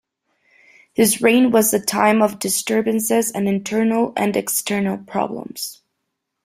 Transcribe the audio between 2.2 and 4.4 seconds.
of disturbances and internal and